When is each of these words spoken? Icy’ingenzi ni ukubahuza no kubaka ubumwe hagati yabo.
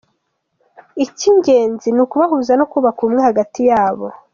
Icy’ingenzi 1.05 1.87
ni 1.91 2.01
ukubahuza 2.05 2.51
no 2.59 2.65
kubaka 2.71 2.97
ubumwe 3.01 3.21
hagati 3.29 3.59
yabo. 3.69 4.05